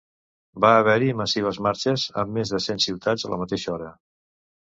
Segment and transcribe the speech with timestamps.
[0.63, 3.93] Va haver-hi massives marxes en més de cent ciutats a la mateixa hora.